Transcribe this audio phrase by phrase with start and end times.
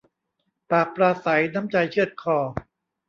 [0.71, 2.37] ปากปราศรัยน้ำใจเชือดคอ